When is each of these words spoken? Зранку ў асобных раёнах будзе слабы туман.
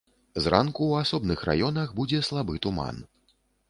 Зранку 0.45 0.81
ў 0.87 1.03
асобных 1.05 1.45
раёнах 1.51 1.95
будзе 2.03 2.25
слабы 2.33 2.53
туман. 2.69 2.95